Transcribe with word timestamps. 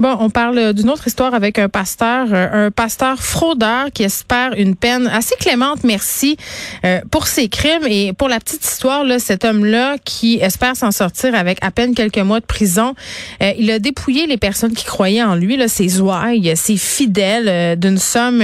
Bon, 0.00 0.16
on 0.20 0.30
parle 0.30 0.74
d'une 0.74 0.90
autre 0.90 1.08
histoire 1.08 1.34
avec 1.34 1.58
un 1.58 1.68
pasteur, 1.68 2.28
euh, 2.32 2.66
un 2.66 2.70
pasteur 2.70 3.20
fraudeur 3.20 3.86
qui 3.92 4.04
espère 4.04 4.52
une 4.56 4.76
peine 4.76 5.08
assez 5.08 5.34
clémente, 5.34 5.82
merci, 5.82 6.36
euh, 6.84 7.00
pour 7.10 7.26
ses 7.26 7.48
crimes. 7.48 7.84
Et 7.84 8.12
pour 8.12 8.28
la 8.28 8.38
petite 8.38 8.64
histoire, 8.64 9.02
là, 9.02 9.18
cet 9.18 9.44
homme-là 9.44 9.96
qui 10.04 10.36
espère 10.36 10.76
s'en 10.76 10.92
sortir 10.92 11.34
avec 11.34 11.58
à 11.62 11.72
peine 11.72 11.96
quelques 11.96 12.18
mois 12.18 12.38
de 12.38 12.44
prison, 12.44 12.94
euh, 13.42 13.50
il 13.58 13.72
a 13.72 13.80
dépouillé 13.80 14.28
les 14.28 14.36
personnes 14.36 14.72
qui 14.72 14.84
croyaient 14.84 15.24
en 15.24 15.34
lui, 15.34 15.56
là, 15.56 15.66
ses 15.66 16.00
ouailles, 16.00 16.56
ses 16.56 16.76
fidèles, 16.76 17.76
d'une 17.76 17.98
somme 17.98 18.40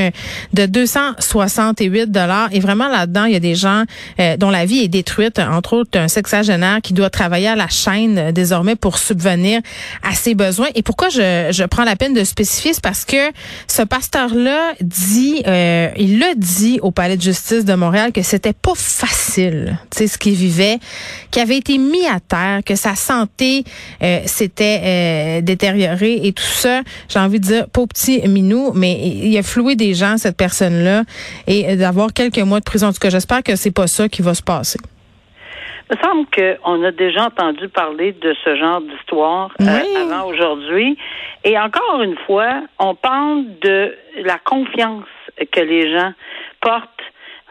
de 0.54 0.66
268 0.66 2.10
dollars. 2.10 2.48
Et 2.50 2.58
vraiment 2.58 2.88
là-dedans, 2.88 3.26
il 3.26 3.32
y 3.32 3.36
a 3.36 3.40
des 3.40 3.54
gens 3.54 3.84
dont 4.38 4.50
la 4.50 4.64
vie 4.64 4.80
est 4.80 4.88
détruite, 4.88 5.38
entre 5.38 5.74
autres 5.74 5.98
un 5.98 6.08
sexagénaire 6.08 6.80
qui 6.82 6.94
doit 6.94 7.10
travailler 7.10 7.48
à 7.48 7.54
la 7.54 7.68
chaîne 7.68 8.32
désormais 8.32 8.74
pour 8.74 8.98
subvenir 8.98 9.60
à 10.02 10.14
ses 10.14 10.34
besoins. 10.34 10.68
Et 10.74 10.82
pourquoi 10.82 11.10
je, 11.10 11.43
je 11.50 11.64
prends 11.64 11.84
la 11.84 11.96
peine 11.96 12.14
de 12.14 12.24
spécifier, 12.24 12.72
parce 12.82 13.04
que 13.04 13.30
ce 13.66 13.82
pasteur-là 13.82 14.74
dit, 14.80 15.42
euh, 15.46 15.88
il 15.96 16.18
l'a 16.18 16.34
dit 16.36 16.78
au 16.82 16.90
Palais 16.90 17.16
de 17.16 17.22
justice 17.22 17.64
de 17.64 17.74
Montréal 17.74 18.12
que 18.12 18.22
c'était 18.22 18.52
pas 18.52 18.74
facile, 18.74 19.78
tu 19.90 19.98
sais, 19.98 20.06
ce 20.06 20.18
qu'il 20.18 20.34
vivait, 20.34 20.78
qu'il 21.30 21.42
avait 21.42 21.58
été 21.58 21.78
mis 21.78 22.06
à 22.06 22.20
terre, 22.20 22.60
que 22.64 22.74
sa 22.74 22.94
santé 22.94 23.64
euh, 24.02 24.20
s'était 24.26 24.80
euh, 24.84 25.40
détériorée 25.40 26.20
et 26.22 26.32
tout 26.32 26.42
ça. 26.42 26.82
J'ai 27.08 27.18
envie 27.18 27.40
de 27.40 27.46
dire, 27.46 27.68
pas 27.68 27.86
petit 27.86 28.26
minou, 28.28 28.72
mais 28.74 28.98
il 29.00 29.36
a 29.36 29.42
floué 29.42 29.76
des 29.76 29.94
gens, 29.94 30.16
cette 30.18 30.36
personne-là, 30.36 31.04
et 31.46 31.76
d'avoir 31.76 32.12
quelques 32.12 32.38
mois 32.38 32.60
de 32.60 32.64
prison. 32.64 32.88
En 32.88 32.92
tout 32.92 33.00
cas, 33.00 33.10
j'espère 33.10 33.42
que 33.42 33.56
c'est 33.56 33.70
pas 33.70 33.86
ça 33.86 34.08
qui 34.08 34.22
va 34.22 34.34
se 34.34 34.42
passer. 34.42 34.78
Il 35.90 35.96
me 35.96 36.02
semble 36.02 36.26
qu'on 36.34 36.82
a 36.82 36.90
déjà 36.92 37.26
entendu 37.26 37.68
parler 37.68 38.12
de 38.12 38.34
ce 38.44 38.56
genre 38.56 38.80
d'histoire 38.80 39.50
euh, 39.60 39.64
avant 39.96 40.28
aujourd'hui. 40.28 40.96
Et 41.44 41.58
encore 41.58 42.00
une 42.02 42.16
fois, 42.26 42.62
on 42.78 42.94
parle 42.94 43.44
de 43.60 43.94
la 44.22 44.38
confiance 44.38 45.04
que 45.52 45.60
les 45.60 45.92
gens 45.92 46.12
portent 46.60 46.88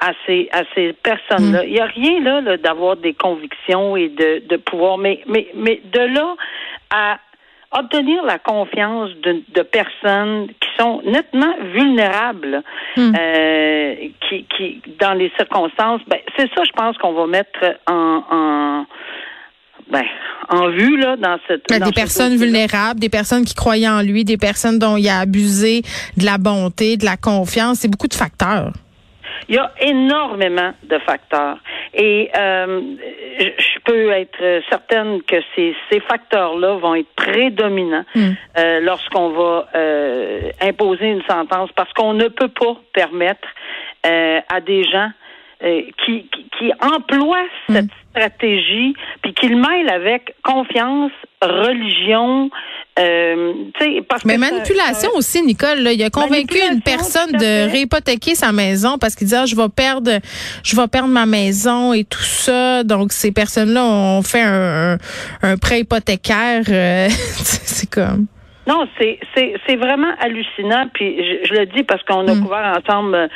à 0.01 0.11
ces 0.25 0.49
à 0.51 0.63
ces 0.73 0.93
personnes-là. 0.93 1.65
Il 1.65 1.73
n'y 1.73 1.79
a 1.79 1.85
rien 1.85 2.21
là, 2.21 2.41
là, 2.41 2.57
d'avoir 2.57 2.97
des 2.97 3.13
convictions 3.13 3.95
et 3.95 4.09
de, 4.09 4.43
de 4.47 4.57
pouvoir, 4.57 4.97
mais 4.97 5.21
mais 5.27 5.47
mais 5.53 5.81
de 5.85 5.99
là 5.99 6.35
à 6.89 7.19
obtenir 7.77 8.23
la 8.23 8.39
confiance 8.39 9.09
de, 9.23 9.41
de 9.53 9.61
personnes 9.61 10.47
qui 10.47 10.69
sont 10.79 11.01
nettement 11.05 11.53
vulnérables, 11.73 12.63
Hmm. 12.95 13.13
euh, 13.19 13.95
qui, 14.29 14.45
qui 14.55 14.81
dans 14.99 15.13
les 15.13 15.31
circonstances, 15.37 16.01
ben, 16.07 16.19
c'est 16.37 16.47
ça, 16.53 16.63
je 16.63 16.71
pense 16.73 16.95
qu'on 16.99 17.13
va 17.13 17.25
mettre 17.25 17.59
en, 17.87 18.23
en 18.29 18.85
ben, 19.89 20.03
en 20.49 20.69
vue 20.69 20.97
là 20.97 21.15
dans 21.17 21.37
cette 21.47 21.63
Ben, 21.69 21.79
dans 21.79 21.85
des 21.85 21.91
ce 21.91 21.95
personnes 21.95 22.35
vulnérables, 22.35 22.99
des 22.99 23.09
personnes 23.09 23.45
qui 23.45 23.55
croyaient 23.55 23.89
en 23.89 24.01
lui, 24.01 24.23
des 24.23 24.37
personnes 24.37 24.77
dont 24.79 24.97
il 24.97 25.07
a 25.09 25.19
abusé 25.19 25.81
de 26.17 26.25
la 26.25 26.37
bonté, 26.37 26.97
de 26.97 27.05
la 27.05 27.17
confiance. 27.17 27.79
C'est 27.79 27.87
beaucoup 27.87 28.07
de 28.07 28.13
facteurs. 28.13 28.71
Il 29.49 29.55
y 29.55 29.57
a 29.57 29.71
énormément 29.79 30.73
de 30.83 30.97
facteurs. 30.99 31.57
Et 31.93 32.29
euh, 32.37 32.81
je 33.39 33.79
peux 33.85 34.11
être 34.11 34.61
certaine 34.69 35.21
que 35.23 35.37
ces, 35.55 35.75
ces 35.91 35.99
facteurs-là 35.99 36.75
vont 36.77 36.95
être 36.95 37.13
prédominants 37.15 38.03
Mm. 38.15 38.31
euh, 38.57 38.79
lorsqu'on 38.81 39.29
va 39.29 39.67
euh, 39.75 40.49
imposer 40.61 41.07
une 41.07 41.23
sentence 41.23 41.69
parce 41.75 41.91
qu'on 41.93 42.13
ne 42.13 42.27
peut 42.27 42.49
pas 42.49 42.75
permettre 42.93 43.47
euh, 44.05 44.39
à 44.49 44.61
des 44.61 44.83
gens 44.83 45.09
euh, 45.63 45.81
qui, 46.03 46.27
qui, 46.29 46.49
qui 46.57 46.71
emploient 46.81 47.47
cette 47.69 47.89
stratégie 48.09 48.95
puis 49.21 49.33
qui 49.33 49.47
le 49.47 49.55
mêlent 49.55 49.89
avec 49.89 50.35
confiance, 50.43 51.11
religion, 51.41 52.49
euh, 52.99 53.53
parce 54.07 54.23
Mais 54.25 54.35
que 54.35 54.39
manipulation 54.39 55.09
ça- 55.11 55.17
aussi, 55.17 55.41
Nicole. 55.41 55.79
Là, 55.79 55.91
il 55.93 56.03
a 56.03 56.09
convaincu 56.09 56.57
une 56.71 56.81
personne 56.81 57.31
de 57.31 57.69
réhypothéquer 57.71 58.35
sa 58.35 58.51
maison 58.51 58.97
parce 58.99 59.15
qu'il 59.15 59.25
disait 59.25 59.37
ah, 59.37 59.45
je 59.45 59.55
vais 59.55 59.69
perdre, 59.69 60.19
je 60.63 60.75
vais 60.75 60.87
perdre 60.87 61.09
ma 61.09 61.25
maison 61.25 61.93
et 61.93 62.03
tout 62.03 62.21
ça. 62.21 62.83
Donc 62.83 63.11
ces 63.11 63.31
personnes-là 63.31 63.83
ont 63.83 64.21
fait 64.21 64.41
un, 64.41 64.93
un, 64.93 64.97
un 65.41 65.57
prêt 65.57 65.79
hypothécaire. 65.81 66.63
euh, 66.69 67.09
c'est 67.43 67.89
comme. 67.89 68.27
Non, 68.67 68.87
c'est 68.97 69.19
c'est 69.35 69.55
c'est 69.67 69.75
vraiment 69.75 70.11
hallucinant. 70.19 70.85
Puis 70.93 71.17
je, 71.17 71.47
je 71.47 71.53
le 71.59 71.65
dis 71.65 71.83
parce 71.83 72.01
qu'on 72.03 72.27
a 72.27 72.33
Mm. 72.33 72.41
couvert 72.43 72.73
ensemble 72.79 73.15
euh, 73.15 73.27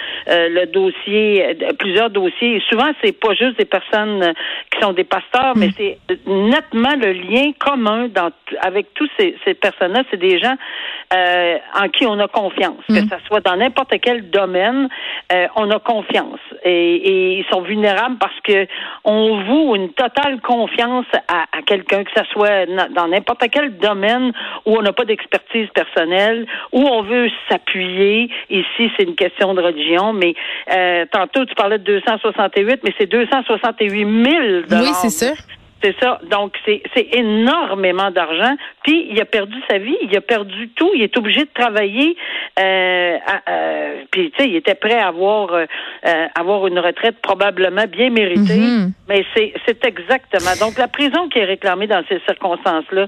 le 0.49 0.65
dossier, 0.67 1.45
euh, 1.45 1.73
plusieurs 1.77 2.09
dossiers. 2.09 2.55
Et 2.57 2.63
souvent, 2.69 2.89
c'est 3.03 3.11
pas 3.19 3.33
juste 3.33 3.57
des 3.57 3.65
personnes 3.65 4.23
euh, 4.23 4.33
qui 4.71 4.79
sont 4.81 4.93
des 4.93 5.03
pasteurs, 5.03 5.53
mais 5.55 5.69
c'est 5.77 5.97
nettement 6.25 6.95
le 6.99 7.11
lien 7.11 7.51
commun 7.59 8.07
dans, 8.07 8.29
avec 8.61 8.93
tous 8.93 9.09
ces, 9.19 9.35
ces 9.45 9.53
personnes-là. 9.53 10.03
C'est 10.09 10.17
des 10.17 10.39
gens 10.39 10.55
euh, 11.13 11.57
en 11.79 11.89
qui 11.89 12.05
on 12.05 12.19
a 12.19 12.27
confiance, 12.27 12.81
que 12.87 13.07
ça 13.07 13.17
soit 13.27 13.41
dans 13.41 13.55
n'importe 13.55 13.93
quel 14.01 14.29
domaine, 14.29 14.87
euh, 15.33 15.47
on 15.55 15.69
a 15.71 15.79
confiance. 15.79 16.39
Et, 16.63 16.95
et 16.95 17.37
ils 17.39 17.45
sont 17.51 17.61
vulnérables 17.61 18.17
parce 18.17 18.39
que 18.43 18.65
on 19.03 19.41
voue 19.43 19.75
une 19.75 19.89
totale 19.93 20.39
confiance 20.41 21.05
à, 21.27 21.45
à 21.57 21.61
quelqu'un, 21.63 22.03
que 22.03 22.11
ce 22.15 22.23
soit 22.31 22.65
dans 22.95 23.07
n'importe 23.07 23.43
quel 23.51 23.77
domaine 23.77 24.31
où 24.65 24.77
on 24.77 24.81
n'a 24.81 24.93
pas 24.93 25.05
d'expertise 25.17 25.67
personnelle, 25.73 26.45
où 26.71 26.79
on 26.79 27.01
veut 27.03 27.29
s'appuyer. 27.49 28.29
Ici, 28.49 28.91
c'est 28.95 29.03
une 29.03 29.15
question 29.15 29.53
de 29.53 29.61
religion, 29.61 30.13
mais 30.13 30.33
euh, 30.73 31.05
tantôt 31.11 31.45
tu 31.45 31.55
parlais 31.55 31.79
de 31.79 31.83
268, 31.83 32.81
mais 32.83 32.93
c'est 32.97 33.07
268 33.07 33.99
000 33.99 34.07
Oui, 34.71 34.89
c'est 35.01 35.09
ça. 35.09 35.33
C'est 35.81 35.95
ça. 36.01 36.19
Donc, 36.29 36.53
c'est, 36.65 36.81
énormément 37.13 38.11
d'argent. 38.11 38.55
Puis, 38.83 39.07
il 39.11 39.19
a 39.21 39.25
perdu 39.25 39.55
sa 39.69 39.77
vie. 39.77 39.95
Il 40.01 40.15
a 40.17 40.21
perdu 40.21 40.69
tout. 40.75 40.89
Il 40.95 41.01
est 41.03 41.15
obligé 41.17 41.41
de 41.41 41.49
travailler. 41.53 42.15
Euh, 42.59 43.17
à- 43.25 43.51
euh, 43.51 44.03
puis, 44.11 44.31
tu 44.31 44.43
sais, 44.43 44.49
il 44.49 44.55
était 44.55 44.75
prêt 44.75 44.97
à 44.97 45.07
avoir, 45.07 45.53
euh, 45.53 45.65
avoir 46.35 46.67
une 46.67 46.79
retraite 46.79 47.17
probablement 47.21 47.85
bien 47.87 48.09
méritée. 48.09 48.57
Mhm. 48.57 48.93
Mais 49.07 49.25
c'est, 49.35 49.53
exactement. 49.85 50.51
Donc, 50.59 50.77
la 50.77 50.87
prison 50.87 51.29
qui 51.29 51.39
est 51.39 51.45
réclamée 51.45 51.87
dans 51.87 52.03
ces 52.09 52.19
circonstances-là, 52.25 53.07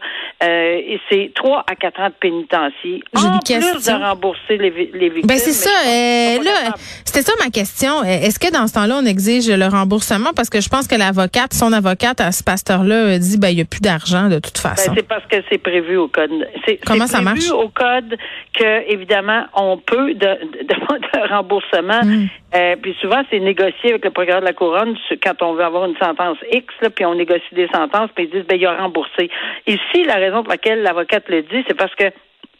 c'est 1.09 1.31
trois 1.35 1.63
à 1.67 1.75
quatre 1.75 1.99
ans 1.99 2.09
de 2.09 2.13
pénitencier. 2.19 3.01
En 3.15 3.39
plus 3.39 3.53
question. 3.55 3.97
de 3.97 4.03
rembourser 4.03 4.57
les, 4.57 4.69
les 4.69 5.09
victimes. 5.09 5.27
Ben 5.27 5.37
c'est 5.37 5.51
ça. 5.51 5.69
là, 5.69 6.73
c'était 7.03 7.21
ça 7.21 7.33
ma 7.43 7.49
question. 7.49 8.03
Est-ce 8.03 8.39
que 8.39 8.51
dans 8.51 8.67
ce 8.67 8.73
temps-là, 8.73 8.99
on 9.01 9.05
exige 9.05 9.49
le 9.49 9.67
remboursement? 9.67 10.31
Parce 10.35 10.49
que 10.49 10.61
je 10.61 10.69
pense 10.69 10.87
que 10.87 10.95
l'avocate, 10.95 11.53
son 11.53 11.73
avocate 11.73 12.21
à 12.21 12.31
ce 12.31 12.43
pasteur-là 12.59 13.17
dit 13.19 13.37
ben 13.37 13.49
il 13.49 13.59
y 13.59 13.61
a 13.61 13.65
plus 13.65 13.81
d'argent 13.81 14.27
de 14.27 14.39
toute 14.39 14.57
façon. 14.57 14.91
Ben, 14.91 14.97
c'est 14.97 15.07
parce 15.07 15.25
que 15.25 15.37
c'est 15.49 15.57
prévu 15.57 15.97
au 15.97 16.07
code. 16.07 16.31
C'est, 16.65 16.79
Comment 16.85 17.07
c'est 17.07 17.17
ça 17.17 17.21
prévu 17.21 17.49
marche? 17.49 17.51
au 17.51 17.69
code 17.69 18.17
que 18.53 18.91
évidemment 18.91 19.45
on 19.55 19.77
peut 19.77 20.13
de, 20.13 20.19
de, 20.19 20.67
demander 20.67 21.07
un 21.13 21.35
remboursement. 21.37 22.03
Mm. 22.03 22.27
Euh, 22.55 22.75
puis 22.81 22.95
souvent 23.01 23.21
c'est 23.29 23.39
négocié 23.39 23.91
avec 23.91 24.03
le 24.03 24.11
procureur 24.11 24.41
de 24.41 24.45
la 24.45 24.53
couronne 24.53 24.95
quand 25.23 25.41
on 25.41 25.53
veut 25.53 25.63
avoir 25.63 25.85
une 25.85 25.97
sentence 25.97 26.37
X, 26.51 26.65
là, 26.81 26.89
puis 26.89 27.05
on 27.05 27.15
négocie 27.15 27.53
des 27.53 27.67
sentences, 27.73 28.09
puis 28.15 28.25
ils 28.25 28.31
disent 28.31 28.47
ben 28.47 28.55
il 28.55 28.61
y 28.61 28.65
a 28.65 28.75
remboursé. 28.75 29.29
Ici 29.67 30.03
la 30.05 30.15
raison 30.15 30.43
pour 30.43 30.51
laquelle 30.51 30.81
l'avocate 30.81 31.29
le 31.29 31.43
dit, 31.43 31.63
c'est 31.67 31.77
parce 31.77 31.93
que 31.95 32.05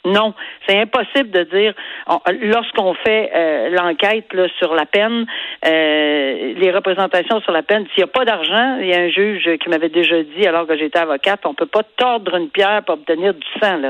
non, 0.05 0.33
c'est 0.67 0.79
impossible 0.79 1.29
de 1.31 1.43
dire 1.43 1.73
on- 2.07 2.19
lorsqu'on 2.41 2.93
fait 2.93 3.31
euh, 3.35 3.69
l'enquête 3.69 4.25
sur 4.57 4.73
la 4.73 4.85
peine, 4.85 5.25
euh, 5.65 6.53
les 6.55 6.71
représentations 6.71 7.41
sur 7.41 7.51
la 7.51 7.63
peine. 7.63 7.85
S'il 7.93 8.03
n'y 8.03 8.09
a 8.09 8.13
pas 8.13 8.25
d'argent, 8.25 8.77
il 8.79 8.87
y 8.87 8.93
a 8.93 8.99
un 8.99 9.09
juge 9.09 9.49
qui 9.57 9.69
m'avait 9.69 9.89
déjà 9.89 10.23
dit, 10.23 10.47
alors 10.47 10.65
que 10.65 10.77
j'étais 10.77 10.99
avocate, 10.99 11.45
on 11.45 11.53
peut 11.53 11.65
pas 11.65 11.83
tordre 11.97 12.35
une 12.35 12.49
pierre 12.49 12.83
pour 12.83 12.95
obtenir 12.95 13.33
du 13.33 13.47
sang. 13.61 13.81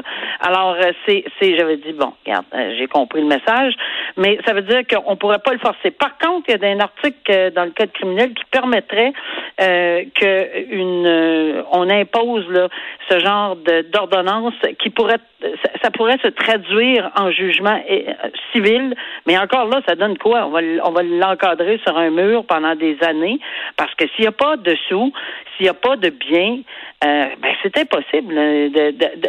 Alors 0.41 0.75
euh, 0.81 0.91
c'est, 1.07 1.23
j'avais 1.41 1.77
dit 1.77 1.94
bon, 1.94 2.13
j'ai 2.77 2.88
compris 2.88 3.21
le 3.21 3.27
message, 3.27 3.73
mais 4.17 4.39
ça 4.45 4.53
veut 4.53 4.63
dire 4.63 4.81
qu'on 4.89 5.15
pourrait 5.15 5.39
pas 5.39 5.53
le 5.53 5.59
forcer. 5.59 5.91
Par 5.91 6.17
contre, 6.17 6.50
il 6.50 6.59
y 6.62 6.65
a 6.65 6.69
un 6.71 6.79
article 6.79 7.51
dans 7.51 7.65
le 7.65 7.71
code 7.71 7.91
criminel 7.91 8.33
qui 8.33 8.44
permettrait 8.51 9.13
euh, 9.62 10.03
que 10.15 10.73
une, 10.73 11.63
on 11.71 11.89
impose 11.89 12.50
là, 12.50 12.67
ce 13.09 13.19
genre 13.19 13.55
d'ordonnance 13.91 14.53
qui 14.79 14.89
pourrait, 14.89 15.19
ça 15.83 15.91
pourrait 15.91 16.08
pourrait 16.09 16.21
se 16.23 16.29
traduire 16.29 17.11
en 17.15 17.31
jugement 17.31 17.79
euh, 17.89 18.13
civil. 18.51 18.95
Mais 19.25 19.38
encore 19.38 19.67
là, 19.67 19.81
ça 19.88 19.95
donne 19.95 20.17
quoi? 20.17 20.45
On 20.45 20.50
va, 20.50 20.59
on 20.83 20.91
va 20.91 21.03
l'encadrer 21.03 21.79
sur 21.85 21.97
un 21.97 22.09
mur 22.09 22.45
pendant 22.45 22.75
des 22.75 22.97
années 23.01 23.39
parce 23.77 23.94
que 23.95 24.06
s'il 24.09 24.21
n'y 24.21 24.27
a 24.27 24.31
pas 24.31 24.57
de 24.57 24.75
sous, 24.88 25.13
s'il 25.56 25.65
n'y 25.65 25.69
a 25.69 25.73
pas 25.73 25.95
de 25.95 26.09
biens, 26.09 26.59
euh, 27.03 27.27
ben, 27.39 27.53
c'est 27.61 27.77
impossible 27.77 28.33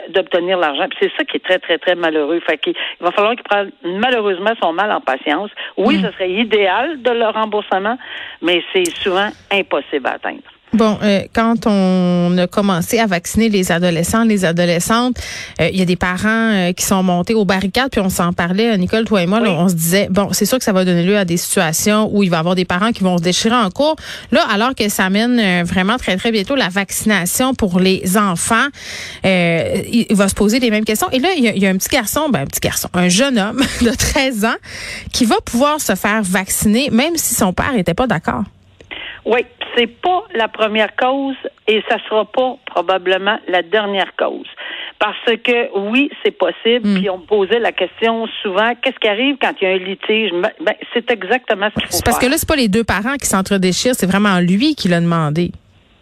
d'obtenir 0.09 0.59
l'argent. 0.59 0.87
C'est 1.01 1.11
ça 1.17 1.25
qui 1.25 1.37
est 1.37 1.45
très, 1.45 1.59
très, 1.59 1.79
très 1.79 1.95
malheureux. 1.95 2.41
Fait 2.41 2.59
qu'il 2.59 2.75
il 3.01 3.05
va 3.05 3.13
falloir 3.13 3.35
qu'il 3.35 3.45
prenne 3.45 3.71
malheureusement 3.85 4.53
son 4.63 4.73
mal 4.73 4.91
en 4.91 5.01
patience. 5.01 5.51
Oui, 5.77 5.99
mm. 5.99 6.05
ce 6.05 6.13
serait 6.13 6.31
idéal 6.31 7.03
de 7.03 7.11
le 7.11 7.27
remboursement, 7.27 7.99
mais 8.43 8.63
c'est 8.73 8.89
souvent 8.97 9.29
impossible 9.53 10.07
à 10.07 10.13
atteindre. 10.13 10.43
Bon, 10.73 10.99
euh, 11.03 11.23
quand 11.35 11.67
on 11.67 12.39
a 12.39 12.47
commencé 12.47 13.01
à 13.01 13.07
vacciner 13.07 13.49
les 13.49 13.73
adolescents, 13.73 14.23
les 14.23 14.45
adolescentes, 14.45 15.17
euh, 15.61 15.69
il 15.73 15.79
y 15.79 15.83
a 15.83 15.85
des 15.85 15.97
parents 15.97 16.29
euh, 16.29 16.73
qui 16.73 16.85
sont 16.85 17.03
montés 17.03 17.35
aux 17.35 17.45
barricades, 17.45 17.91
puis 17.91 18.01
on 18.01 18.09
s'en 18.09 18.33
parlait, 18.33 18.79
Nicole, 18.79 19.05
toi 19.05 19.21
et 19.23 19.27
moi, 19.27 19.41
on 19.41 19.69
se 19.69 19.75
disait, 19.75 20.07
bon, 20.11 20.29
c'est 20.33 20.45
sûr 20.45 20.59
que 20.59 20.65
ça 20.65 20.73
va 20.73 20.85
donner 20.85 21.03
lieu 21.03 21.19
à 21.19 21.25
des 21.25 21.39
situations 21.39 22.09
où 22.13 22.23
il 22.23 22.31
va 22.31 22.37
y 22.37 22.41
avoir 22.41 22.55
des 22.55 22.65
parents 22.65 22.93
qui 22.93 23.03
vont 23.03 23.19
se 23.19 23.23
déchirer 23.23 23.57
en 23.57 23.69
cours. 23.71 23.97
Là, 24.31 24.47
alors 24.49 24.77
que 24.77 24.89
ça 24.89 25.11
mène 25.11 25.65
vraiment 25.65 25.97
très, 25.97 26.17
très 26.17 26.31
bientôt 26.31 26.55
la 26.55 26.69
vaccination 26.69 27.53
pour 27.55 27.81
les 27.81 28.17
enfants, 28.17 28.67
il, 29.25 30.07
va 30.11 30.29
se 30.29 30.35
poser 30.35 30.61
les 30.61 30.71
mêmes 30.71 30.85
questions. 30.85 31.11
Et 31.11 31.19
là, 31.19 31.31
il 31.37 31.43
y 31.43 31.49
a, 31.49 31.55
il 31.55 31.63
y 31.63 31.67
a 31.67 31.71
un 31.71 31.77
petit 31.77 31.89
garçon, 31.89 32.29
ben, 32.29 32.43
un 32.43 32.47
petit 32.47 32.61
garçon, 32.61 32.89
un 32.95 33.09
jeune 33.09 33.39
homme 33.39 33.61
de 33.81 33.91
13 33.91 34.45
ans 34.45 34.57
qui 35.13 35.25
va 35.25 35.37
pouvoir 35.45 35.81
se 35.81 35.97
faire 35.97 36.23
vacciner, 36.23 36.91
même 36.91 37.17
si 37.17 37.35
son 37.35 37.53
père 37.53 37.73
n'était 37.73 37.95
pas 37.95 38.07
d'accord. 38.07 38.45
Oui, 39.27 39.41
c'est 39.77 39.87
pas 39.87 40.25
la 40.35 40.49
première 40.49 40.95
cause 40.97 41.37
et 41.67 41.83
ça 41.89 41.97
sera 42.09 42.25
pas 42.25 42.57
probablement 42.67 43.39
la 43.49 43.63
dernière 43.63 44.15
cause. 44.17 44.47
Parce 44.99 45.37
que 45.43 45.79
oui, 45.79 46.11
c'est 46.23 46.37
possible. 46.37 46.87
Hmm. 46.87 46.95
Puis 46.97 47.11
on 47.11 47.19
me 47.19 47.25
posait 47.25 47.59
la 47.59 47.73
question 47.73 48.27
souvent, 48.43 48.73
qu'est-ce 48.83 48.99
qui 48.99 49.09
arrive 49.09 49.37
quand 49.41 49.53
il 49.61 49.65
y 49.65 49.71
a 49.71 49.75
un 49.75 49.79
litige? 49.79 50.31
Ben, 50.33 50.51
ben 50.61 50.75
c'est 50.93 51.11
exactement 51.11 51.69
ce 51.71 51.75
qu'il 51.75 51.87
faut 51.87 51.97
C'est 51.97 52.05
parce 52.05 52.19
que 52.19 52.27
là, 52.27 52.37
c'est 52.37 52.49
pas 52.49 52.57
les 52.57 52.69
deux 52.69 52.85
parents 52.85 53.17
qui 53.17 53.27
s'entre-déchirent, 53.27 53.95
c'est 53.95 54.07
vraiment 54.07 54.41
lui 54.41 54.75
qui 54.75 54.89
l'a 54.89 55.01
demandé. 55.01 55.53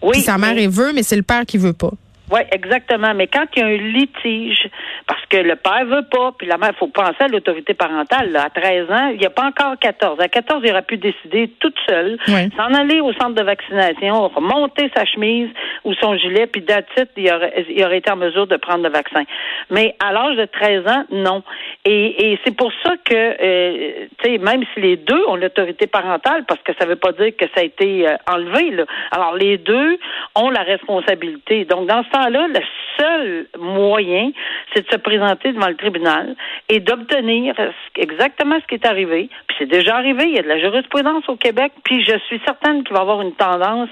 Oui. 0.03 0.13
Puis 0.13 0.21
sa 0.23 0.39
mère 0.39 0.55
elle 0.57 0.69
veut, 0.69 0.93
mais 0.93 1.03
c'est 1.03 1.17
le 1.17 1.23
père 1.23 1.45
qui 1.47 1.59
veut 1.59 1.73
pas. 1.73 1.93
Oui, 2.31 2.41
exactement. 2.53 3.15
Mais 3.15 3.27
quand 3.27 3.47
il 3.57 3.61
y 3.61 3.63
a 3.63 3.67
un 3.67 3.77
litige, 3.77 4.69
parce 5.07 5.18
que 5.29 5.37
le 5.37 5.57
père 5.57 5.85
veut 5.85 6.07
pas, 6.11 6.33
puis 6.37 6.47
la 6.47 6.57
mère, 6.57 6.73
faut 6.79 6.89
penser 6.89 7.21
à 7.21 7.29
l'autorité 7.29 7.75
parentale. 7.75 8.33
Là, 8.33 8.45
à 8.45 8.51
13 8.51 8.91
ans, 8.91 9.09
il 9.13 9.19
n'y 9.19 9.27
a 9.27 9.31
pas 9.31 9.45
encore 9.45 9.79
14. 9.79 10.19
À 10.21 10.29
14, 10.29 10.63
il 10.65 10.71
aurait 10.71 10.83
pu 10.83 10.97
décider 10.97 11.53
toute 11.61 11.77
seule, 11.89 12.19
s'en 12.27 12.75
aller 12.75 13.01
au 13.01 13.13
centre 13.13 13.35
de 13.35 13.43
vaccination, 13.43 14.29
remonter 14.29 14.91
sa 14.97 15.05
chemise 15.05 15.51
ou 15.85 15.95
son 15.95 16.17
gilet, 16.17 16.47
puis 16.47 16.63
d'attitude, 16.63 17.09
il 17.17 17.31
aurait, 17.33 17.67
il 17.69 17.85
aurait 17.85 17.99
été 17.99 18.11
en 18.11 18.17
mesure 18.17 18.47
de 18.47 18.57
prendre 18.57 18.83
le 18.83 18.91
vaccin. 18.91 19.25
Mais 19.71 19.95
à 20.01 20.13
l'âge 20.13 20.37
de 20.37 20.47
13 20.47 20.87
ans, 20.87 21.05
non. 21.11 21.43
Et, 21.85 22.33
et 22.33 22.39
c'est 22.45 22.57
pour 22.57 22.73
ça 22.85 22.95
que, 23.05 23.15
euh, 23.15 24.07
tu 24.23 24.31
sais, 24.31 24.39
même 24.39 24.63
si 24.75 24.81
les 24.81 24.97
deux 24.97 25.25
ont 25.29 25.37
l'autorité 25.37 25.87
parentale, 25.87 26.45
parce 26.47 26.63
que 26.63 26.73
ça 26.79 26.85
ne 26.87 26.91
veut 26.91 26.97
pas 26.97 27.13
dire 27.13 27.33
que 27.37 27.45
ça 27.55 27.61
a 27.61 27.65
été 27.65 28.09
euh, 28.09 28.17
enlevé, 28.31 28.71
là. 28.71 28.85
Alors, 29.11 29.35
les 29.37 29.59
deux 29.59 29.99
ont 30.35 30.51
la 30.51 30.63
responsabilité. 30.63 31.65
Donc, 31.65 31.87
dans 31.87 32.03
ce 32.03 32.31
là 32.31 32.47
le 32.49 32.61
seul 32.99 33.47
moyen, 33.59 34.31
c'est 34.75 34.87
de 34.87 34.91
se 34.91 34.97
présenter 34.97 35.18
devant 35.19 35.69
le 35.69 35.77
tribunal 35.77 36.35
et 36.69 36.81
d'obtenir 36.81 37.55
exactement 37.97 38.57
ce 38.61 38.67
qui 38.67 38.75
est 38.75 38.87
arrivé. 38.87 39.29
Puis 39.47 39.57
c'est 39.59 39.67
déjà 39.69 39.97
arrivé, 39.97 40.25
il 40.27 40.35
y 40.35 40.39
a 40.39 40.43
de 40.43 40.49
la 40.49 40.59
jurisprudence 40.59 41.29
au 41.29 41.37
Québec, 41.37 41.73
puis 41.85 42.05
je 42.05 42.17
suis 42.27 42.41
certaine 42.45 42.85
qu'il 42.85 42.93
va 42.93 43.01
y 43.01 43.03
avoir 43.03 43.23
une 43.23 43.35
tendance, 43.35 43.89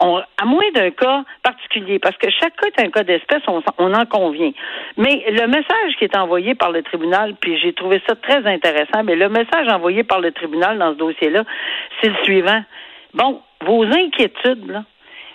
à 0.00 0.44
moins 0.44 0.70
d'un 0.74 0.90
cas 0.90 1.24
particulier, 1.42 1.98
parce 1.98 2.16
que 2.16 2.30
chaque 2.30 2.56
cas 2.56 2.68
est 2.68 2.86
un 2.86 2.90
cas 2.90 3.04
d'espèce, 3.04 3.42
on, 3.48 3.62
on 3.78 3.94
en 3.94 4.06
convient. 4.06 4.52
Mais 4.96 5.24
le 5.30 5.46
message 5.46 5.96
qui 5.98 6.04
est 6.04 6.16
envoyé 6.16 6.54
par 6.54 6.70
le 6.70 6.82
tribunal, 6.82 7.34
puis 7.40 7.58
j'ai 7.58 7.72
trouvé 7.72 8.00
ça 8.06 8.14
très 8.16 8.46
intéressant, 8.46 9.04
mais 9.04 9.16
le 9.16 9.28
message 9.28 9.68
envoyé 9.68 10.04
par 10.04 10.20
le 10.20 10.32
tribunal 10.32 10.78
dans 10.78 10.92
ce 10.92 10.98
dossier-là, 10.98 11.44
c'est 12.00 12.08
le 12.08 12.16
suivant. 12.24 12.62
Bon, 13.14 13.40
vos 13.64 13.84
inquiétudes, 13.84 14.70
là, 14.70 14.84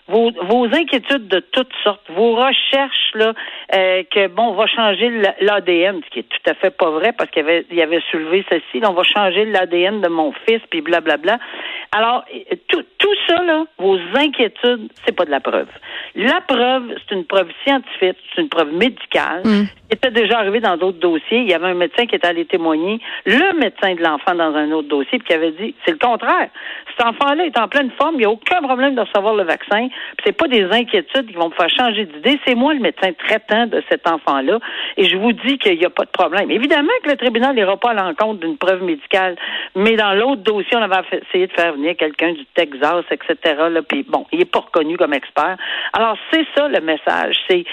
vos, 0.07 0.31
vos 0.50 0.65
inquiétudes 0.65 1.27
de 1.27 1.39
toutes 1.39 1.73
sortes, 1.83 2.03
vos 2.09 2.35
recherches 2.35 3.11
là, 3.13 3.33
euh, 3.75 4.03
que 4.11 4.27
bon, 4.27 4.50
on 4.50 4.53
va 4.55 4.67
changer 4.67 5.09
l'ADN, 5.39 6.01
ce 6.05 6.09
qui 6.09 6.19
est 6.19 6.29
tout 6.29 6.50
à 6.50 6.53
fait 6.55 6.71
pas 6.71 6.89
vrai 6.89 7.13
parce 7.13 7.29
qu'il 7.31 7.44
avait, 7.44 7.65
il 7.71 7.81
avait 7.81 8.01
soulevé 8.11 8.45
ceci, 8.50 8.83
on 8.85 8.94
va 8.94 9.03
changer 9.03 9.45
l'ADN 9.45 10.01
de 10.01 10.09
mon 10.09 10.33
fils, 10.45 10.61
puis 10.69 10.81
blablabla. 10.81 11.39
Alors, 11.91 12.25
tout, 12.69 12.83
tout 12.97 13.15
ça, 13.27 13.44
là, 13.44 13.65
vos 13.77 13.97
inquiétudes, 14.15 14.89
c'est 15.05 15.15
pas 15.15 15.25
de 15.25 15.31
la 15.31 15.39
preuve. 15.39 15.67
La 16.15 16.41
preuve, 16.41 16.95
c'est 16.97 17.15
une 17.15 17.25
preuve 17.25 17.49
scientifique, 17.63 18.17
c'est 18.33 18.41
une 18.41 18.49
preuve 18.49 18.73
médicale. 18.73 19.41
Mm. 19.45 19.67
C'était 19.91 20.11
déjà 20.11 20.39
arrivé 20.39 20.59
dans 20.59 20.75
d'autres 20.75 20.99
dossiers. 20.99 21.39
Il 21.39 21.49
y 21.49 21.53
avait 21.53 21.67
un 21.67 21.75
médecin 21.75 22.07
qui 22.07 22.15
était 22.15 22.27
allé 22.27 22.45
témoigner, 22.45 22.99
le 23.25 23.59
médecin 23.59 23.94
de 23.94 24.01
l'enfant 24.01 24.33
dans 24.33 24.56
un 24.56 24.71
autre 24.71 24.88
dossier, 24.88 25.19
puis 25.19 25.27
qui 25.27 25.33
avait 25.33 25.51
dit, 25.51 25.75
c'est 25.85 25.91
le 25.91 25.99
contraire. 25.99 26.49
Cet 26.97 27.06
enfant-là 27.06 27.45
est 27.45 27.57
en 27.59 27.67
pleine 27.67 27.91
forme, 27.91 28.15
il 28.15 28.19
n'y 28.19 28.25
a 28.25 28.29
aucun 28.31 28.61
problème 28.61 28.95
de 28.95 29.01
recevoir 29.01 29.35
le 29.35 29.44
vaccin. 29.44 29.88
C'est 30.24 30.31
pas 30.31 30.48
des 30.48 30.63
inquiétudes 30.63 31.28
qui 31.28 31.34
vont 31.34 31.50
me 31.50 31.54
faire 31.54 31.69
changer 31.69 32.06
d'idée. 32.06 32.40
C'est 32.45 32.56
moi 32.56 32.74
le 32.74 32.80
médecin 32.80 33.12
traitant 33.13 33.68
de 33.68 33.84
cet 33.90 34.07
enfant-là, 34.07 34.60
et 34.98 35.06
je 35.06 35.18
vous 35.18 35.34
dis 35.34 35.57
qu'il 35.57 35.78
n'y 35.78 35.86
a 35.86 35.90
pas 35.90 36.06
de 36.06 36.12
problème. 36.12 36.50
Évidemment 36.51 36.92
que 37.04 37.10
le 37.10 37.18
tribunal 37.18 37.56
n'ira 37.56 37.78
pas 37.78 37.92
à 37.92 37.94
l'encontre 37.94 38.40
d'une 38.40 38.57
preuve 38.57 38.84
médicale, 38.84 39.36
mais 39.75 39.95
dans 39.95 40.13
l'autre 40.13 40.44
dossier, 40.44 40.75
on 40.78 40.81
avait 40.81 41.01
essayé 41.30 41.48
de 41.48 41.54
faire 41.54 41.74
venir 41.74 41.95
quelqu'un 41.98 42.34
du 42.34 42.45
Texas, 42.54 43.04
etc. 43.12 43.56
Là, 43.69 43.81
puis 43.81 44.04
bon, 44.04 44.25
il 44.31 44.42
est 44.42 44.51
pas 44.51 44.60
reconnu 44.60 44.98
comme 44.98 45.13
expert. 45.13 45.57
Alors 45.94 46.18
c'est 46.31 46.45
ça 46.56 46.68
le 46.68 46.80
message. 46.81 47.38
C'est 47.48 47.66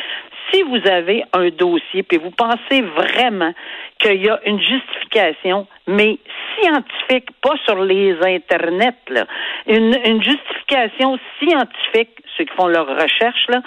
si 0.53 0.63
vous 0.63 0.81
avez 0.89 1.25
un 1.33 1.49
dossier, 1.51 2.03
puis 2.03 2.19
vous 2.19 2.31
pensez 2.31 2.83
vraiment 2.83 3.53
qu'il 3.99 4.25
y 4.25 4.29
a 4.29 4.41
une 4.47 4.61
justification, 4.61 5.67
mais 5.87 6.19
scientifique, 6.57 7.31
pas 7.43 7.55
sur 7.65 7.83
les 7.83 8.17
internets, 8.23 8.95
là, 9.09 9.27
une, 9.67 9.97
une 10.05 10.23
justification 10.23 11.19
scientifique, 11.39 12.23
ceux 12.37 12.45
qui 12.45 12.55
font 12.55 12.69
leur 12.69 12.87
recherche, 12.87 13.47
là, 13.49 13.63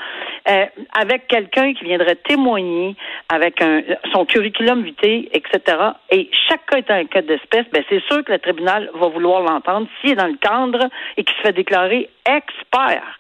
euh, 0.50 0.65
avec 1.00 1.27
quelqu'un 1.27 1.74
qui 1.74 1.85
viendrait 1.85 2.15
témoigner 2.15 2.95
avec 3.30 3.62
un, 3.62 3.81
son 4.12 4.25
curriculum 4.25 4.83
vitae, 4.83 5.30
etc. 5.33 5.77
Et 6.09 6.30
chaque 6.47 6.65
cas 6.65 6.77
est 6.77 6.91
un 6.91 7.06
cas 7.06 7.21
d'espèce, 7.21 7.65
ben 7.71 7.83
c'est 7.89 8.03
sûr 8.06 8.24
que 8.24 8.31
le 8.31 8.39
tribunal 8.39 8.89
va 8.94 9.07
vouloir 9.07 9.41
l'entendre 9.41 9.88
s'il 10.01 10.12
est 10.12 10.15
dans 10.15 10.27
le 10.27 10.38
cadre 10.38 10.89
et 11.18 11.24
qui 11.24 11.33
se 11.33 11.41
fait 11.41 11.53
déclarer 11.53 12.09
expert 12.25 13.18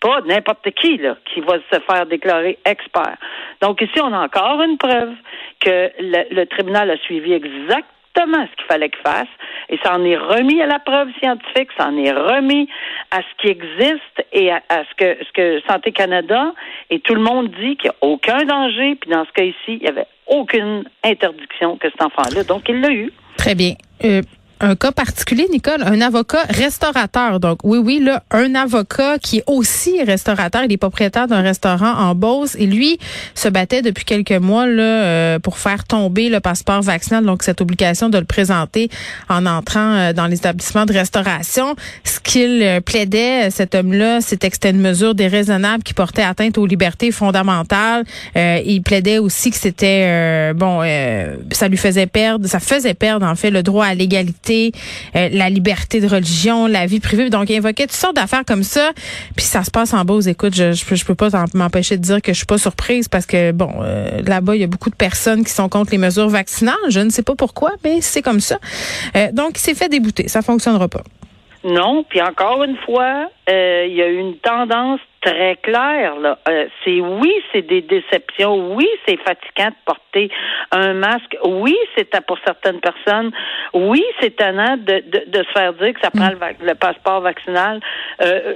pas 0.00 0.20
n'importe 0.26 0.70
qui 0.72 0.98
là, 0.98 1.16
qui 1.32 1.40
va 1.40 1.54
se 1.72 1.80
faire 1.80 2.06
déclarer 2.06 2.58
expert. 2.64 3.16
Donc 3.60 3.80
ici, 3.80 4.00
on 4.02 4.12
a 4.12 4.18
encore 4.18 4.62
une 4.62 4.78
preuve 4.78 5.14
que 5.60 5.90
le, 5.98 6.44
tribunal 6.44 6.90
a 6.90 6.96
suivi 6.98 7.32
exactement 7.32 8.46
ce 8.50 8.56
qu'il 8.56 8.66
fallait 8.68 8.88
qu'il 8.88 9.02
fasse 9.02 9.28
et 9.68 9.78
ça 9.82 9.94
en 9.94 10.04
est 10.04 10.16
remis 10.16 10.60
à 10.62 10.66
la 10.66 10.78
preuve 10.78 11.08
scientifique, 11.20 11.68
ça 11.76 11.88
en 11.88 11.96
est 11.96 12.12
remis 12.12 12.68
à 13.10 13.18
ce 13.18 13.42
qui 13.42 13.48
existe 13.48 14.26
et 14.32 14.50
à, 14.50 14.60
ce 14.70 14.94
que 14.96 15.24
ce 15.24 15.32
que 15.32 15.60
Santé 15.68 15.92
Canada 15.92 16.52
et 16.90 17.00
tout 17.00 17.14
le 17.14 17.22
monde 17.22 17.48
dit 17.48 17.76
qu'il 17.76 17.90
n'y 17.90 17.96
a 17.96 17.96
aucun 18.00 18.44
danger, 18.44 18.96
puis 18.96 19.10
dans 19.10 19.24
ce 19.24 19.32
cas 19.32 19.44
ici, 19.44 19.56
il 19.68 19.80
n'y 19.80 19.88
avait 19.88 20.06
aucune 20.26 20.84
interdiction 21.04 21.76
que 21.76 21.88
cet 21.90 22.02
enfant-là. 22.02 22.44
Donc 22.44 22.68
il 22.68 22.80
l'a 22.80 22.90
eu. 22.90 23.12
Très 23.36 23.54
bien. 23.54 23.74
Euh, 24.04 24.22
un 24.60 24.74
cas 24.74 24.92
particulier, 24.92 25.46
Nicole, 25.50 25.82
un 25.82 26.00
avocat 26.00 26.44
restaurateur. 26.48 27.40
Donc, 27.40 27.58
oui, 27.62 27.78
oui, 27.78 28.00
là, 28.02 28.22
un 28.30 28.54
avocat 28.54 29.18
qui 29.18 29.38
est 29.38 29.44
aussi 29.46 30.02
restaurateur. 30.02 30.62
Il 30.64 30.72
est 30.72 30.78
propriétaire 30.78 31.26
d'un 31.26 31.42
restaurant 31.42 31.92
en 31.92 32.14
Beauce 32.14 32.56
et 32.58 32.66
lui 32.66 32.98
se 33.34 33.48
battait 33.48 33.82
depuis 33.82 34.04
quelques 34.04 34.32
mois 34.32 34.66
là 34.66 34.82
euh, 34.82 35.38
pour 35.38 35.58
faire 35.58 35.84
tomber 35.84 36.30
le 36.30 36.40
passeport 36.40 36.80
vaccinal, 36.80 37.24
donc 37.24 37.42
cette 37.42 37.60
obligation 37.60 38.08
de 38.08 38.18
le 38.18 38.24
présenter 38.24 38.88
en 39.28 39.44
entrant 39.44 39.94
euh, 39.94 40.12
dans 40.12 40.26
les 40.26 40.36
établissements 40.36 40.86
de 40.86 40.92
restauration. 40.92 41.76
Ce 42.04 42.18
qu'il 42.20 42.62
euh, 42.62 42.80
plaidait, 42.80 43.50
cet 43.50 43.74
homme-là, 43.74 44.20
c'était 44.22 44.48
que 44.48 44.54
c'était 44.54 44.70
une 44.70 44.80
mesure 44.80 45.14
déraisonnable 45.14 45.82
qui 45.82 45.92
portait 45.92 46.22
atteinte 46.22 46.56
aux 46.56 46.66
libertés 46.66 47.12
fondamentales. 47.12 48.04
il 48.34 48.80
plaidait 48.82 49.18
aussi 49.18 49.50
que 49.50 49.56
c'était 49.56 50.52
bon, 50.54 50.82
ça 51.52 51.68
lui 51.68 51.76
faisait 51.76 52.06
perdre, 52.06 52.46
ça 52.46 52.60
faisait 52.60 52.94
perdre 52.94 53.26
en 53.26 53.34
fait 53.34 53.50
le 53.50 53.62
droit 53.62 53.86
à 53.86 53.94
l'égalité 53.94 54.45
euh, 54.50 55.28
la 55.32 55.50
liberté 55.50 56.00
de 56.00 56.06
religion, 56.06 56.66
la 56.66 56.86
vie 56.86 57.00
privée. 57.00 57.30
Donc, 57.30 57.50
il 57.50 57.56
invoquait 57.56 57.86
toutes 57.86 57.96
sortes 57.96 58.16
d'affaires 58.16 58.44
comme 58.46 58.62
ça. 58.62 58.92
Puis 59.36 59.44
ça 59.44 59.64
se 59.64 59.70
passe 59.70 59.94
en 59.94 60.04
Beauce. 60.04 60.26
Écoute, 60.26 60.54
je, 60.54 60.72
je, 60.72 61.04
peux 61.04 61.14
pas 61.14 61.28
m'empêcher 61.54 61.96
de 61.96 62.02
dire 62.02 62.22
que 62.22 62.32
je 62.32 62.38
suis 62.38 62.46
pas 62.46 62.58
surprise 62.58 63.08
parce 63.08 63.26
que, 63.26 63.52
bon, 63.52 63.70
euh, 63.82 64.22
là-bas, 64.22 64.56
il 64.56 64.60
y 64.60 64.64
a 64.64 64.68
beaucoup 64.68 64.90
de 64.90 64.96
personnes 64.96 65.44
qui 65.44 65.52
sont 65.52 65.68
contre 65.68 65.90
les 65.92 65.98
mesures 65.98 66.28
vaccinales. 66.28 66.74
Je 66.88 67.00
ne 67.00 67.10
sais 67.10 67.22
pas 67.22 67.34
pourquoi, 67.34 67.72
mais 67.84 68.00
c'est 68.00 68.22
comme 68.22 68.40
ça. 68.40 68.58
Euh, 69.16 69.32
donc, 69.32 69.52
il 69.56 69.60
s'est 69.60 69.74
fait 69.74 69.88
débouter. 69.88 70.28
Ça 70.28 70.42
fonctionnera 70.42 70.88
pas. 70.88 71.02
Non, 71.66 72.04
puis 72.08 72.22
encore 72.22 72.64
une 72.64 72.76
fois, 72.78 73.28
il 73.48 73.92
y 73.92 74.02
a 74.02 74.08
une 74.08 74.38
tendance 74.38 75.00
très 75.26 75.56
clair. 75.56 76.16
Là. 76.20 76.38
Euh, 76.48 76.66
c'est 76.84 77.00
oui, 77.00 77.32
c'est 77.52 77.66
des 77.66 77.82
déceptions. 77.82 78.74
Oui, 78.74 78.86
c'est 79.06 79.18
fatigant 79.18 79.70
de 79.70 79.76
porter 79.84 80.30
un 80.70 80.94
masque. 80.94 81.36
Oui, 81.44 81.76
c'est 81.96 82.08
pour 82.26 82.38
certaines 82.44 82.80
personnes. 82.80 83.32
Oui, 83.74 84.04
c'est 84.20 84.28
étonnant 84.28 84.76
de, 84.76 85.02
de, 85.10 85.24
de, 85.26 85.44
se 85.44 85.52
faire 85.52 85.72
dire 85.74 85.94
que 85.94 86.00
ça 86.00 86.10
prend 86.10 86.30
le, 86.62 86.74
passeport 86.74 87.20
vaccinal. 87.20 87.80
Euh, 88.22 88.54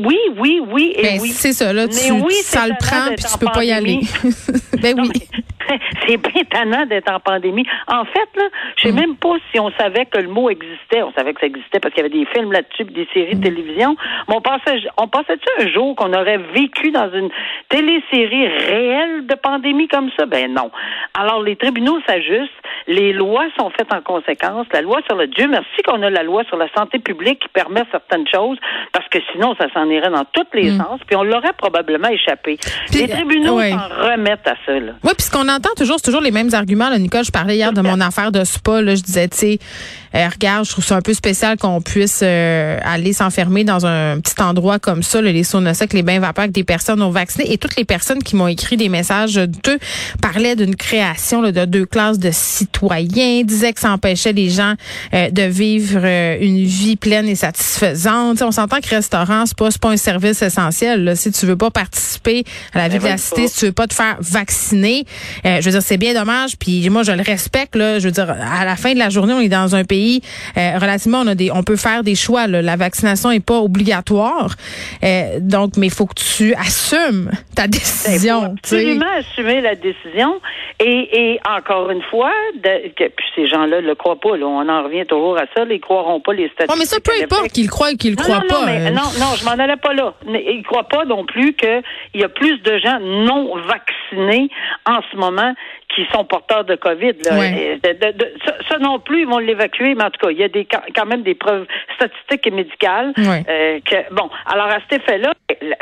oui, 0.00 0.18
oui, 0.38 0.60
oui 0.72 0.94
et 0.96 1.02
ben, 1.02 1.18
oui. 1.20 1.28
C'est 1.28 1.52
ça, 1.52 1.72
là. 1.72 1.86
Tu, 1.88 2.12
oui, 2.12 2.34
ça 2.34 2.66
le 2.66 2.74
prend 2.78 3.14
puis 3.14 3.24
tu 3.24 3.38
peux 3.38 3.52
pas 3.52 3.64
y 3.64 3.72
aller. 3.72 4.00
ben 4.82 4.98
oui. 4.98 5.28
c'est 6.06 6.16
bien 6.16 6.42
tannant 6.50 6.86
d'être 6.86 7.10
en 7.12 7.20
pandémie. 7.20 7.66
En 7.88 8.04
fait, 8.04 8.28
là, 8.36 8.44
je 8.76 8.82
sais 8.88 8.92
Mm. 8.92 8.96
même 9.00 9.16
pas 9.16 9.34
si 9.52 9.60
on 9.60 9.70
savait 9.72 10.06
que 10.06 10.18
le 10.18 10.28
mot 10.28 10.48
existait. 10.50 11.02
On 11.02 11.12
savait 11.12 11.34
que 11.34 11.40
ça 11.40 11.46
existait 11.46 11.80
parce 11.80 11.94
qu'il 11.94 12.02
y 12.02 12.06
avait 12.06 12.16
des 12.18 12.26
films 12.32 12.52
là-dessus, 12.52 12.84
des 12.84 13.08
séries 13.12 13.34
de 13.36 13.42
télévision. 13.42 13.96
Mais 14.28 14.34
on 14.36 14.40
pensait, 14.40 14.78
on 14.96 15.08
pensait-tu 15.08 15.64
un 15.64 15.68
jour 15.70 15.94
qu'on 15.96 16.12
aurait 16.12 16.38
vécu 16.38 16.90
dans 16.90 17.10
une 17.12 17.30
télésérie 17.68 18.46
réelle 18.48 19.26
de 19.26 19.34
pandémie 19.34 19.88
comme 19.88 20.10
ça? 20.16 20.26
Ben 20.26 20.52
non. 20.52 20.70
Alors, 21.14 21.42
les 21.42 21.56
tribunaux 21.56 21.98
s'ajustent. 22.06 22.50
Les 22.88 23.12
lois 23.12 23.46
sont 23.58 23.70
faites 23.70 23.92
en 23.92 24.00
conséquence. 24.00 24.66
La 24.72 24.80
loi 24.82 25.00
sur 25.06 25.16
le 25.16 25.26
Dieu 25.26 25.48
merci 25.48 25.82
qu'on 25.84 26.02
a 26.02 26.10
la 26.10 26.22
loi 26.22 26.44
sur 26.44 26.56
la 26.56 26.68
santé 26.76 26.98
publique 27.00 27.40
qui 27.40 27.48
permet 27.48 27.82
certaines 27.90 28.26
choses 28.32 28.58
parce 28.92 29.08
que 29.08 29.18
sinon, 29.32 29.54
ça 29.58 29.66
s'en 29.74 29.88
irait 29.90 30.10
dans 30.10 30.24
tous 30.32 30.46
les 30.54 30.70
sens. 30.76 31.00
Puis 31.06 31.16
on 31.16 31.24
l'aurait 31.24 31.52
probablement 31.58 32.08
échappé. 32.08 32.58
Les 32.94 33.08
tribunaux 33.08 33.56
ouais. 33.58 33.72
s'en 33.72 33.88
remettent 34.12 34.46
à 34.46 34.54
ça, 34.64 34.72
là. 34.78 34.92
Oui, 35.02 35.12
puis 35.16 35.26
ce 35.26 35.30
qu'on 35.30 35.48
entend 35.56 35.70
toujours, 35.76 35.96
c'est 35.96 36.06
toujours 36.06 36.20
les 36.20 36.30
mêmes 36.30 36.52
arguments. 36.52 36.88
Là, 36.88 36.98
Nicole, 36.98 37.24
je 37.24 37.30
parlais 37.30 37.56
hier 37.56 37.72
de 37.72 37.80
mon 37.80 38.00
affaire 38.00 38.32
de 38.32 38.44
spa. 38.44 38.80
Là, 38.80 38.94
je 38.94 39.02
disais, 39.02 39.28
tu 39.28 39.36
sais, 39.36 39.58
euh, 40.14 40.28
regarde, 40.28 40.64
je 40.64 40.70
trouve 40.70 40.84
ça 40.84 40.96
un 40.96 41.02
peu 41.02 41.14
spécial 41.14 41.56
qu'on 41.58 41.80
puisse 41.80 42.20
euh, 42.22 42.78
aller 42.82 43.12
s'enfermer 43.12 43.64
dans 43.64 43.84
un 43.86 44.20
petit 44.20 44.40
endroit 44.40 44.78
comme 44.78 45.02
ça, 45.02 45.20
là, 45.20 45.30
les 45.32 45.44
saunas 45.44 45.74
secs, 45.74 45.92
les 45.92 46.02
bains 46.02 46.20
vapeurs 46.20 46.44
avec 46.44 46.52
des 46.52 46.64
personnes 46.64 47.00
non 47.00 47.10
vaccinées. 47.10 47.52
Et 47.52 47.58
toutes 47.58 47.76
les 47.76 47.84
personnes 47.84 48.22
qui 48.22 48.36
m'ont 48.36 48.48
écrit 48.48 48.76
des 48.76 48.88
messages 48.88 49.34
d'eux 49.34 49.78
parlaient 50.22 50.56
d'une 50.56 50.76
création 50.76 51.42
là, 51.42 51.52
de 51.52 51.64
deux 51.64 51.86
classes 51.86 52.18
de 52.18 52.30
citoyens, 52.32 53.42
disaient 53.42 53.72
que 53.72 53.80
ça 53.80 53.90
empêchait 53.90 54.32
les 54.32 54.48
gens 54.48 54.74
euh, 55.12 55.30
de 55.30 55.42
vivre 55.42 56.00
euh, 56.02 56.36
une 56.40 56.64
vie 56.64 56.96
pleine 56.96 57.28
et 57.28 57.34
satisfaisante. 57.34 58.34
Tu 58.34 58.38
sais, 58.38 58.44
on 58.44 58.52
s'entend 58.52 58.80
que 58.80 58.88
restaurant, 58.88 59.44
c'est 59.46 59.56
pas, 59.56 59.70
c'est 59.70 59.80
pas 59.80 59.90
un 59.90 59.96
service 59.96 60.42
essentiel. 60.42 61.04
Là. 61.04 61.16
Si 61.16 61.30
tu 61.30 61.46
veux 61.46 61.56
pas 61.56 61.70
participer 61.70 62.44
à 62.72 62.78
la 62.78 62.88
vie 62.88 62.98
Ben, 62.98 63.04
de 63.04 63.08
la 63.08 63.18
cité, 63.18 63.48
si 63.48 63.58
tu 63.58 63.66
veux 63.66 63.72
pas 63.72 63.86
te 63.86 63.94
faire 63.94 64.16
vacciner, 64.20 65.04
je 65.60 65.64
veux 65.64 65.70
dire, 65.72 65.82
c'est 65.82 65.96
bien 65.98 66.14
dommage. 66.14 66.56
Puis 66.58 66.88
moi, 66.90 67.02
je 67.02 67.12
le 67.12 67.22
respecte. 67.22 67.74
Là, 67.76 67.98
je 67.98 68.06
veux 68.06 68.12
dire, 68.12 68.30
à 68.30 68.64
la 68.64 68.76
fin 68.76 68.92
de 68.94 68.98
la 68.98 69.08
journée, 69.10 69.32
on 69.34 69.40
est 69.40 69.48
dans 69.48 69.74
un 69.74 69.84
pays 69.84 70.20
euh, 70.56 70.78
relativement, 70.78 71.20
on 71.20 71.26
a 71.28 71.34
des, 71.34 71.50
on 71.50 71.62
peut 71.62 71.76
faire 71.76 72.02
des 72.02 72.14
choix. 72.14 72.46
là. 72.46 72.62
La 72.62 72.76
vaccination 72.76 73.30
est 73.30 73.44
pas 73.44 73.58
obligatoire. 73.58 74.50
Euh, 75.04 75.38
donc, 75.40 75.76
mais 75.76 75.86
il 75.86 75.92
faut 75.92 76.06
que 76.06 76.14
tu 76.14 76.54
assumes 76.54 77.30
ta 77.54 77.64
Il 77.66 77.74
faut 77.74 77.78
décision. 77.78 78.54
tu 78.62 78.68
sais. 78.68 78.76
absolument 78.76 79.06
assumer 79.18 79.60
la 79.60 79.74
décision. 79.74 80.40
Et, 80.80 81.08
et 81.34 81.40
encore 81.48 81.90
une 81.90 82.02
fois, 82.10 82.32
de- 82.56 82.88
que, 82.94 83.04
puis 83.08 83.26
ces 83.34 83.46
gens-là 83.46 83.80
ne 83.80 83.86
le 83.86 83.94
croient 83.94 84.20
pas. 84.20 84.36
Là, 84.36 84.46
on 84.46 84.68
en 84.68 84.82
revient 84.84 85.06
toujours 85.06 85.36
à 85.38 85.44
ça. 85.54 85.64
Ils 85.64 85.74
ne 85.74 85.78
croiront 85.78 86.20
pas 86.20 86.32
les 86.32 86.48
statistiques. 86.48 86.70
Oh, 86.72 86.76
mais 86.78 86.84
ça, 86.84 86.98
peu 87.00 87.12
importe 87.22 87.50
qu'ils 87.52 87.70
croient 87.70 87.92
ou 87.92 87.96
qu'ils 87.96 88.14
Non, 88.16 88.22
croient 88.22 88.40
non, 88.40 88.46
pas. 88.48 88.60
non, 88.60 88.66
mais, 88.66 88.86
euh, 88.86 88.90
non, 88.90 89.02
non, 89.18 89.34
je 89.38 89.44
m'en 89.44 89.52
allais 89.52 89.76
pas 89.76 89.94
là. 89.94 90.12
Ils 90.26 90.62
croient 90.66 90.88
pas 90.88 91.04
non 91.04 91.24
plus 91.24 91.54
qu'il 91.54 91.82
y 92.14 92.24
a 92.24 92.28
plus 92.28 92.58
de 92.62 92.78
gens 92.78 92.98
non 93.00 93.52
vaccinés 93.56 94.48
en 94.86 94.98
ce 95.10 95.16
moment 95.16 95.35
qui 95.94 96.04
sont 96.12 96.24
porteurs 96.24 96.64
de 96.64 96.74
COVID. 96.74 97.12
Là. 97.24 97.38
Ouais. 97.38 97.52
Et 97.52 97.76
de- 97.76 97.98
de- 97.98 98.12
de- 98.18 98.32
ça, 98.44 98.54
ça 98.68 98.78
non 98.78 98.98
plus, 98.98 99.20
ils 99.22 99.26
vont 99.26 99.38
l'évacuer, 99.38 99.94
mais 99.94 100.04
en 100.04 100.10
tout 100.10 100.24
cas, 100.26 100.30
il 100.30 100.38
y 100.38 100.44
a 100.44 100.48
des, 100.48 100.64
quand 100.64 100.80
quand 100.94 101.06
même 101.06 101.22
des 101.22 101.34
preuves 101.34 101.66
statistiques 101.96 102.46
et 102.46 102.50
médicales. 102.50 103.12
Ouais. 103.16 103.42
euh, 103.48 103.80
que, 103.84 104.14
bon, 104.14 104.28
alors 104.46 104.66
à 104.66 104.78
cet 104.88 105.00
effet-là, 105.02 105.32
le- 105.60 105.74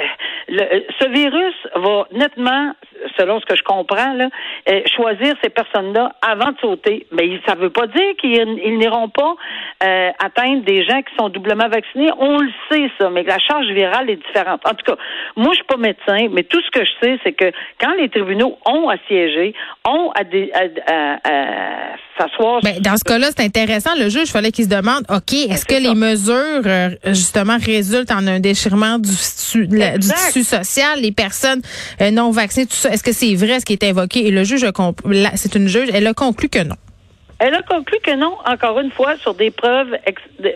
le- 0.49 0.85
ce 1.01 1.09
virus 1.09 1.55
va 1.75 2.07
nettement, 2.13 2.73
selon 3.19 3.41
ce 3.41 3.47
que 3.47 3.57
je 3.57 3.63
comprends, 3.63 4.13
là, 4.15 4.29
euh, 4.71 4.81
choisir 4.97 5.35
ces 5.43 5.51
personnes-là 5.51 6.13
avant 6.23 6.53
de 6.53 6.59
sauter. 6.61 7.07
Mais 7.13 7.41
ça 7.47 7.55
ne 7.55 7.61
veut 7.61 7.71
pas 7.71 7.87
dire 7.87 8.17
qu'ils 8.21 8.61
ils 8.65 8.79
n'iront 8.79 9.09
pas 9.09 9.35
euh, 9.85 10.11
atteindre 10.19 10.63
des 10.65 10.85
gens 10.85 11.03
qui 11.03 11.15
sont 11.19 11.29
doublement 11.29 11.69
vaccinés. 11.69 12.11
On 12.19 12.39
le 12.39 12.51
sait, 12.71 12.91
ça, 12.99 13.11
mais 13.11 13.23
la 13.23 13.39
charge 13.39 13.67
virale 13.69 14.11
est 14.11 14.17
différente. 14.27 14.61
En 14.67 14.75
tout 14.75 14.85
cas, 14.85 14.97
moi, 15.37 15.49
je 15.51 15.57
suis 15.57 15.65
pas 15.65 15.77
médecin, 15.77 16.29
mais 16.33 16.43
tout 16.45 16.61
ce 16.61 16.71
que 16.71 16.85
je 16.85 16.91
sais, 17.03 17.19
c'est 17.25 17.33
que 17.33 17.51
quand 17.81 17.95
les 17.95 18.09
tribunaux 18.09 18.59
ont 18.67 18.89
à 18.89 18.97
siéger, 19.09 19.55
ont 19.87 20.11
à, 20.13 20.21
à- 20.21 20.93
à- 20.93 21.19
à 21.25 21.97
s'asseoir 22.19 22.61
Ben, 22.63 22.81
dans 22.81 22.97
ce 22.97 23.05
cas-là, 23.05 23.29
c'est 23.37 23.45
intéressant. 23.45 23.91
Le 23.99 24.09
juge, 24.09 24.23
il 24.29 24.31
fallait 24.31 24.53
qu'il 24.53 24.65
se 24.65 24.71
demande, 24.71 25.05
OK, 25.09 25.33
est-ce 25.33 25.65
que 25.65 25.75
les 25.75 25.95
mesures, 25.95 26.63
euh, 26.67 26.91
justement, 27.07 27.57
résultent 27.61 28.11
en 28.13 28.27
un 28.27 28.41
déchirement 28.41 28.99
du, 28.99 29.11
tissu- 29.11 29.67
la- 29.71 29.99
du 29.99 30.09
tissu 30.09 30.45
social, 30.45 31.01
les 31.01 31.13
personnes 31.13 31.61
euh, 32.01 32.11
non 32.11 32.31
vaccinées, 32.31 32.67
tout 32.67 32.77
ça? 32.77 32.91
Est-ce 32.91 33.03
que 33.03 33.13
c'est 33.13 33.35
vrai 33.35 33.61
ce 33.61 33.65
qui 33.65 33.73
est 33.73 33.85
invoqué? 33.85 34.27
Et 34.27 34.31
le 34.31 34.45
juge, 34.45 34.67
c'est 35.37 35.55
une 35.55 35.69
juge, 35.69 35.89
elle 35.93 36.07
a 36.07 36.15
conclu 36.15 36.49
que 36.49 36.63
non. 36.63 36.77
Elle 37.47 37.55
a 37.55 37.61
conclu 37.61 37.99
que 38.03 38.15
non, 38.17 38.39
encore 38.47 38.81
une 38.81 38.91
fois, 38.91 39.17
sur 39.17 39.35
des 39.35 39.51
preuves 39.51 39.99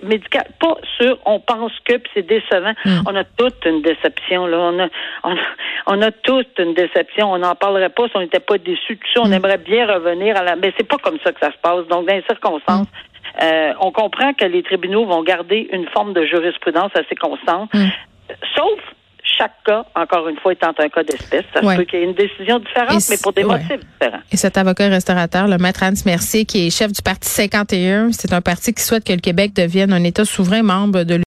médicales, 0.03 0.47
pas 0.59 0.79
sur 0.97 1.19
on 1.27 1.39
pense 1.39 1.73
que, 1.85 1.99
puis 1.99 2.11
c'est 2.15 2.27
décevant. 2.27 2.73
On 3.07 3.15
a 3.15 3.25
toute 3.25 3.63
une 3.67 3.83
déception, 3.83 4.47
là. 4.47 4.57
On 4.57 4.79
a, 4.79 4.89
on, 5.23 5.33
a, 5.33 5.41
on 5.87 6.01
a 6.01 6.11
toute 6.11 6.59
une 6.59 6.73
déception. 6.73 7.31
On 7.31 7.37
n'en 7.37 7.55
parlerait 7.55 7.91
pas 7.91 8.09
si 8.09 8.17
on 8.17 8.21
n'était 8.21 8.41
pas 8.41 8.57
déçus. 8.57 8.97
Tout 8.97 9.09
ça, 9.13 9.21
on 9.23 9.31
aimerait 9.31 9.59
bien 9.59 9.87
revenir 9.87 10.35
à 10.39 10.43
la... 10.43 10.57
Mais 10.57 10.73
c'est 10.79 10.89
pas 10.89 10.97
comme 10.97 11.19
ça 11.23 11.31
que 11.33 11.41
ça 11.41 11.53
se 11.53 11.59
passe. 11.59 11.87
Donc, 11.89 12.07
dans 12.07 12.15
les 12.15 12.23
circonstances, 12.23 12.87
euh, 13.43 13.75
on 13.81 13.93
comprend 13.93 14.33
que 14.33 14.47
les 14.47 14.63
tribunaux 14.63 15.05
vont 15.05 15.23
garder 15.23 15.69
une 15.71 15.87
forme 15.89 16.15
de 16.15 16.25
jurisprudence 16.25 16.93
assez 16.95 17.17
constante. 17.17 17.71
Sauf 18.57 18.81
chaque 19.39 19.53
cas, 19.65 19.85
encore 19.95 20.29
une 20.29 20.37
fois, 20.39 20.53
étant 20.53 20.73
un 20.77 20.89
cas 20.89 21.03
d'espèce. 21.05 21.45
Ça 21.55 21.65
Ouais. 21.65 21.75
se 21.75 21.81
peut 21.81 21.85
qu'il 21.85 22.01
y 22.01 22.03
ait 22.03 22.07
une 22.07 22.15
décision 22.15 22.59
différente, 22.59 23.03
mais 23.09 23.17
pour 23.23 23.33
des 23.33 23.45
ouais. 23.45 23.53
motifs 23.59 23.81
différents. 24.01 24.21
Et 24.33 24.37
cet 24.37 24.59
avocat 24.59 24.89
restaurateur, 24.89 25.47
le 25.47 25.57
maître 25.59 25.83
Hans 25.85 25.93
Mercier, 26.05 26.45
qui 26.45 26.67
est 26.67 26.71
chef 26.71 26.93
du 26.93 27.03
Parti 27.03 27.29
51, 27.29 28.13
c'est 28.13 28.33
un 28.33 28.41
parti 28.41 28.75
qui 28.75 28.83
souhaite 28.83 29.05
que 29.05 29.13
le 29.13 29.21
Québec 29.21 29.53
devienne 29.55 29.93
un 29.93 30.03
État 30.05 30.25
souverain 30.25 30.63
membre 30.63 31.05
de 31.05 31.15